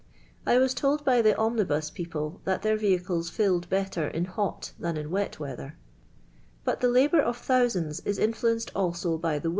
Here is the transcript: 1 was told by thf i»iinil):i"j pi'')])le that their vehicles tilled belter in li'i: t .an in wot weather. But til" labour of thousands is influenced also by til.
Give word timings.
1 0.45 0.59
was 0.59 0.73
told 0.73 1.05
by 1.05 1.21
thf 1.21 1.35
i»iinil):i"j 1.37 1.93
pi'')])le 2.05 2.43
that 2.43 2.63
their 2.63 2.75
vehicles 2.75 3.29
tilled 3.29 3.69
belter 3.69 4.11
in 4.11 4.25
li'i: 4.25 4.59
t 4.61 4.71
.an 4.81 4.97
in 4.97 5.11
wot 5.11 5.39
weather. 5.39 5.77
But 6.63 6.81
til" 6.81 6.89
labour 6.89 7.21
of 7.21 7.37
thousands 7.37 7.99
is 7.99 8.17
influenced 8.17 8.71
also 8.75 9.19
by 9.19 9.37
til. 9.37 9.49